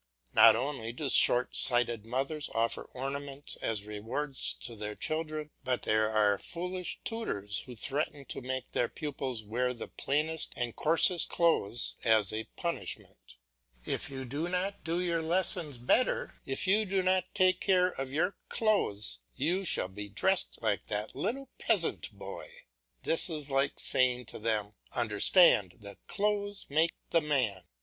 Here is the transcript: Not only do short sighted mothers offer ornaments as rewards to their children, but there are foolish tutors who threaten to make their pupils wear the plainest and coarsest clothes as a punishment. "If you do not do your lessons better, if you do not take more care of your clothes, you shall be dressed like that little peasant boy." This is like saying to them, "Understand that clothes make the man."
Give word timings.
Not 0.33 0.55
only 0.55 0.91
do 0.91 1.09
short 1.11 1.55
sighted 1.55 2.07
mothers 2.07 2.49
offer 2.55 2.85
ornaments 2.91 3.55
as 3.57 3.85
rewards 3.85 4.55
to 4.61 4.75
their 4.75 4.95
children, 4.95 5.51
but 5.63 5.83
there 5.83 6.09
are 6.09 6.39
foolish 6.39 6.97
tutors 7.03 7.59
who 7.67 7.75
threaten 7.75 8.25
to 8.25 8.41
make 8.41 8.71
their 8.71 8.89
pupils 8.89 9.43
wear 9.45 9.75
the 9.75 9.87
plainest 9.87 10.53
and 10.55 10.75
coarsest 10.75 11.29
clothes 11.29 11.97
as 12.03 12.33
a 12.33 12.45
punishment. 12.55 13.35
"If 13.85 14.09
you 14.09 14.25
do 14.25 14.49
not 14.49 14.83
do 14.83 14.99
your 14.99 15.21
lessons 15.21 15.77
better, 15.77 16.33
if 16.47 16.65
you 16.65 16.87
do 16.87 17.03
not 17.03 17.35
take 17.35 17.57
more 17.57 17.61
care 17.61 17.89
of 18.01 18.11
your 18.11 18.35
clothes, 18.49 19.19
you 19.35 19.63
shall 19.63 19.87
be 19.89 20.09
dressed 20.09 20.57
like 20.63 20.87
that 20.87 21.15
little 21.15 21.49
peasant 21.59 22.11
boy." 22.11 22.49
This 23.03 23.29
is 23.29 23.51
like 23.51 23.79
saying 23.79 24.25
to 24.33 24.39
them, 24.39 24.73
"Understand 24.93 25.73
that 25.81 26.07
clothes 26.07 26.65
make 26.71 26.95
the 27.11 27.21
man." 27.21 27.65